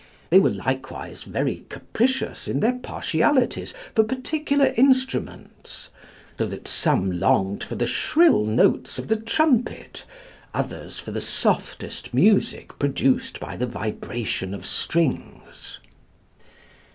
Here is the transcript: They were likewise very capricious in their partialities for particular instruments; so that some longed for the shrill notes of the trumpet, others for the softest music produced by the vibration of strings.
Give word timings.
They 0.31 0.39
were 0.39 0.49
likewise 0.49 1.21
very 1.21 1.63
capricious 1.69 2.47
in 2.47 2.59
their 2.59 2.73
partialities 2.79 3.75
for 3.93 4.03
particular 4.03 4.73
instruments; 4.75 5.89
so 6.39 6.47
that 6.47 6.67
some 6.67 7.19
longed 7.19 7.63
for 7.63 7.75
the 7.75 7.85
shrill 7.85 8.43
notes 8.43 8.97
of 8.97 9.09
the 9.09 9.15
trumpet, 9.15 10.05
others 10.55 10.97
for 10.97 11.11
the 11.11 11.21
softest 11.21 12.15
music 12.15 12.79
produced 12.79 13.39
by 13.39 13.55
the 13.55 13.67
vibration 13.67 14.55
of 14.55 14.65
strings. 14.65 15.77